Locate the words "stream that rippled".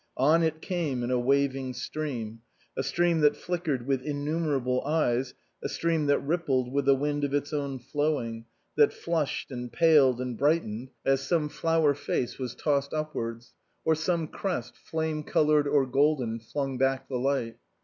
5.69-6.73